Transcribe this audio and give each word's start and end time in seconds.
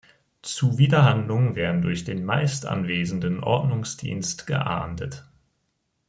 Zuwiderhandlungen 0.41 1.55
werden 1.55 1.83
durch 1.83 2.03
den 2.05 2.25
meist 2.25 2.65
anwesenden 2.65 3.43
Ordnungsdienst 3.43 4.47
geahndet. 4.47 5.27